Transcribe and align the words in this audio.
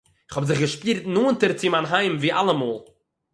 איך 0.27 0.33
האָב 0.35 0.45
זיך 0.47 0.59
געשפּירט 0.63 1.03
נאָענטער 1.15 1.51
צו 1.59 1.67
מיין 1.73 1.85
היים 1.93 2.13
ווי 2.19 2.31
אַלעמאָל 2.39 2.79